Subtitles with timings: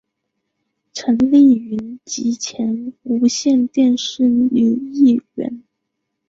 [0.93, 4.49] 陈丽云及前无线电视女
[4.91, 5.61] 艺员。